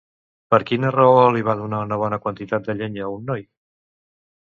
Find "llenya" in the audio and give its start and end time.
2.81-3.05